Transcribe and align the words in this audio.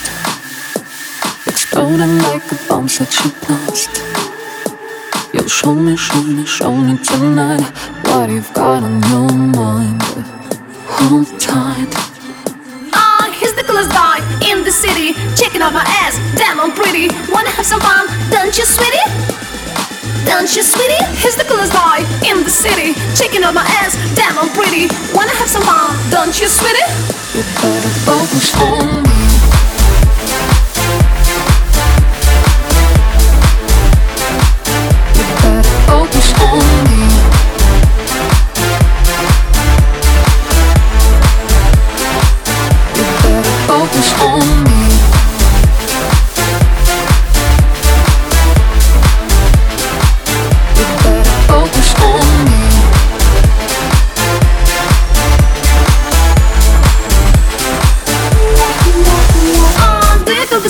fast. 0.00 1.46
Exploding 1.46 2.18
like 2.18 2.44
a 2.52 2.56
bomb 2.68 2.86
that 2.86 3.12
you 3.22 3.30
blast. 3.44 3.92
You 5.32 5.48
show 5.48 5.74
me, 5.74 5.96
show 5.96 6.22
me, 6.22 6.44
show 6.46 6.74
me 6.74 6.98
tonight 6.98 7.62
what 8.08 8.30
you've 8.30 8.52
got 8.52 8.82
on 8.82 9.02
your 9.10 9.30
mind. 9.32 10.02
Hold 10.86 11.28
tight. 11.40 11.92
Uh, 12.92 13.30
he's 13.32 13.54
the 13.54 13.62
coolest 13.62 13.90
guy 13.90 14.18
in 14.50 14.64
the 14.64 14.72
city. 14.72 15.12
Checking 15.36 15.62
out 15.62 15.72
my 15.72 15.84
ass. 16.04 16.16
Damn, 16.36 16.60
I'm 16.60 16.72
pretty. 16.72 17.08
Wanna 17.32 17.50
have 17.50 17.66
some 17.66 17.80
fun? 17.80 18.06
Don't 18.30 18.56
you, 18.56 18.64
sweetie? 18.64 19.06
Don't 20.24 20.50
you, 20.56 20.62
sweetie? 20.62 21.04
He's 21.22 21.36
the 21.36 21.44
coolest 21.44 21.72
guy 21.72 22.02
in 22.26 22.42
the 22.42 22.50
city. 22.50 22.94
Checking 23.14 23.44
out 23.44 23.54
my 23.54 23.66
ass. 23.80 23.94
Damn, 24.16 24.38
I'm 24.38 24.50
pretty. 24.50 24.88
Wanna 25.14 25.34
have 25.36 25.48
some 25.48 25.62
fun? 25.62 25.94
Don't 26.10 26.34
you, 26.40 26.48
sweetie? 26.48 26.88
You 27.36 27.42
better 27.60 27.92
focus 28.08 28.54
on 28.62 29.05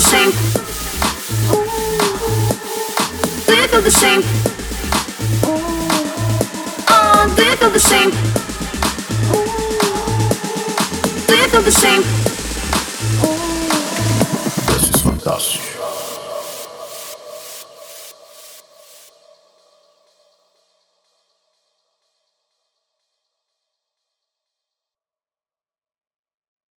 same? 0.07 0.31
Feel 3.47 3.81
the 3.81 3.91
same? 3.91 4.21
Oh, 6.89 7.35
you 7.37 7.55
feel 7.57 7.69
the 7.69 7.79
same? 7.79 8.11
Feel 11.27 11.61
the 11.61 11.71
same? 11.71 12.01
This 14.71 14.89
is 14.89 15.01
fantastisch. 15.01 15.76